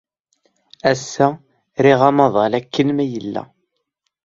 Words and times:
Ass-a, 0.91 1.27
riɣ 1.83 2.01
amaḍal 2.09 2.53
akken 2.59 2.87
ma 2.95 3.05
yella. 3.11 3.43